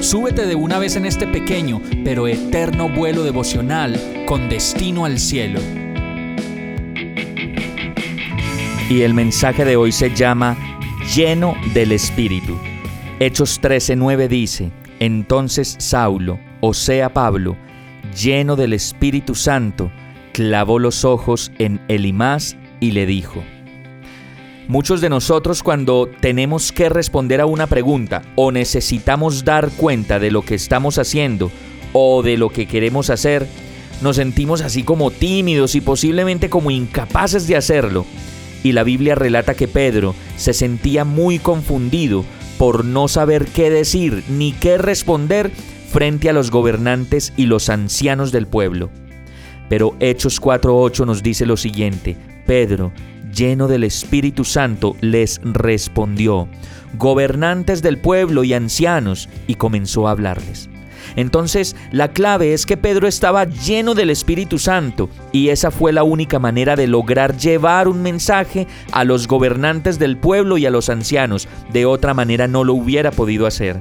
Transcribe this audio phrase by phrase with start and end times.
[0.00, 5.60] súbete de una vez en este pequeño pero eterno vuelo devocional con destino al cielo.
[8.88, 10.56] Y el mensaje de hoy se llama
[11.14, 12.58] Lleno del Espíritu.
[13.20, 17.56] Hechos 13:9 dice, entonces Saulo, o sea Pablo,
[18.20, 19.92] lleno del Espíritu Santo,
[20.32, 23.44] clavó los ojos en Elimás y le dijo,
[24.70, 30.30] Muchos de nosotros cuando tenemos que responder a una pregunta o necesitamos dar cuenta de
[30.30, 31.50] lo que estamos haciendo
[31.92, 33.48] o de lo que queremos hacer,
[34.00, 38.06] nos sentimos así como tímidos y posiblemente como incapaces de hacerlo.
[38.62, 42.24] Y la Biblia relata que Pedro se sentía muy confundido
[42.56, 45.50] por no saber qué decir ni qué responder
[45.90, 48.88] frente a los gobernantes y los ancianos del pueblo.
[49.68, 52.16] Pero Hechos 4.8 nos dice lo siguiente,
[52.50, 52.90] Pedro,
[53.32, 56.48] lleno del Espíritu Santo, les respondió,
[56.98, 60.68] gobernantes del pueblo y ancianos, y comenzó a hablarles.
[61.14, 66.02] Entonces, la clave es que Pedro estaba lleno del Espíritu Santo y esa fue la
[66.02, 70.88] única manera de lograr llevar un mensaje a los gobernantes del pueblo y a los
[70.88, 71.46] ancianos.
[71.72, 73.78] De otra manera no lo hubiera podido hacer.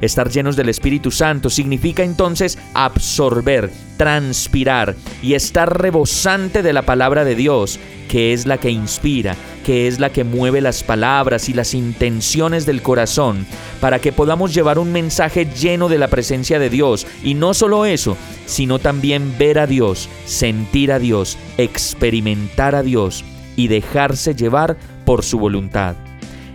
[0.00, 7.24] Estar llenos del Espíritu Santo significa entonces absorber, transpirar y estar rebosante de la palabra
[7.24, 11.52] de Dios, que es la que inspira, que es la que mueve las palabras y
[11.52, 13.46] las intenciones del corazón,
[13.80, 17.06] para que podamos llevar un mensaje lleno de la presencia de Dios.
[17.22, 23.22] Y no solo eso, sino también ver a Dios, sentir a Dios, experimentar a Dios
[23.54, 25.94] y dejarse llevar por su voluntad.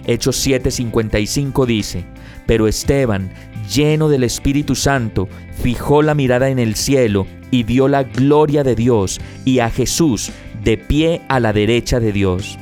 [0.07, 2.05] Hechos 7:55 dice,
[2.45, 3.29] pero Esteban,
[3.73, 5.27] lleno del Espíritu Santo,
[5.61, 10.31] fijó la mirada en el cielo y vio la gloria de Dios y a Jesús
[10.63, 12.57] de pie a la derecha de Dios.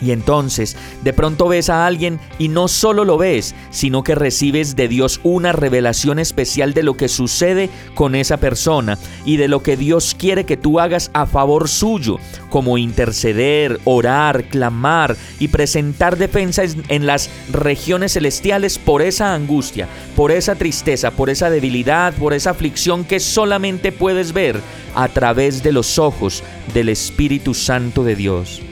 [0.00, 4.76] Y entonces de pronto ves a alguien y no solo lo ves, sino que recibes
[4.76, 9.62] de Dios una revelación especial de lo que sucede con esa persona y de lo
[9.62, 12.18] que Dios quiere que tú hagas a favor suyo,
[12.48, 20.30] como interceder, orar, clamar y presentar defensa en las regiones celestiales por esa angustia, por
[20.30, 24.60] esa tristeza, por esa debilidad, por esa aflicción que solamente puedes ver
[24.94, 26.42] a través de los ojos
[26.74, 28.62] del Espíritu Santo de Dios.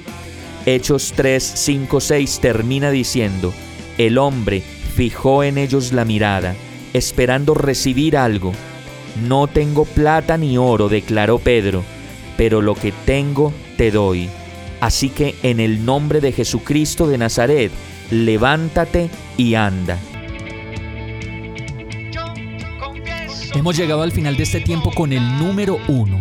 [0.75, 3.55] Hechos 3, 5, 6 termina diciendo,
[3.97, 6.55] el hombre fijó en ellos la mirada,
[6.93, 8.53] esperando recibir algo.
[9.27, 11.84] No tengo plata ni oro, declaró Pedro,
[12.37, 14.28] pero lo que tengo te doy.
[14.81, 17.73] Así que en el nombre de Jesucristo de Nazaret,
[18.11, 19.09] levántate
[19.39, 19.99] y anda.
[23.55, 26.21] Hemos llegado al final de este tiempo con el número uno